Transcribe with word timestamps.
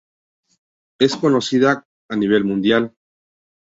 Es 0.99 1.15
conocida 1.15 1.85
a 2.09 2.15
nivel 2.15 2.43
mundial. 2.43 2.95